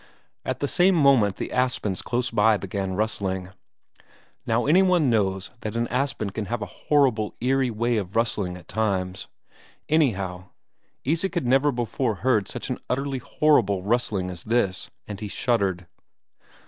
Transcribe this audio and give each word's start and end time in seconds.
At 0.43 0.61
the 0.61 0.67
same 0.67 0.95
moment 0.95 1.35
the 1.35 1.51
aspens 1.51 2.01
close 2.01 2.31
by 2.31 2.57
began 2.57 2.95
rustling. 2.95 3.51
Now 4.47 4.65
any 4.65 4.81
one 4.81 5.11
knows 5.11 5.51
that 5.59 5.75
an 5.75 5.87
aspen 5.89 6.31
can 6.31 6.45
have 6.47 6.63
a 6.63 6.89
horrible 6.89 7.35
eerie 7.39 7.69
way 7.69 7.97
of 7.97 8.15
rustling 8.15 8.57
at 8.57 8.67
times; 8.67 9.27
anyhow, 9.87 10.45
Isak 11.03 11.35
had 11.35 11.45
never 11.45 11.71
before 11.71 12.15
heard 12.15 12.47
such 12.47 12.71
an 12.71 12.79
utterly 12.89 13.19
horrible 13.19 13.83
rustling 13.83 14.31
as 14.31 14.43
this, 14.43 14.89
and 15.07 15.19
he 15.19 15.27
shuddered. 15.27 15.85